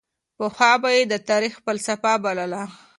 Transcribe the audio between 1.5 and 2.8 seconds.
فلسفه بلله.